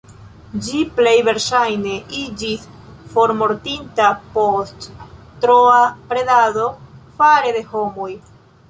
Ĝi 0.67 0.79
plej 0.99 1.11
verŝajne 1.27 1.97
iĝis 2.21 2.63
formortinta 3.13 4.09
post 4.39 4.91
troa 5.45 5.79
predado 6.13 6.69
fare 7.21 7.59
de 7.61 7.65
homoj. 7.77 8.13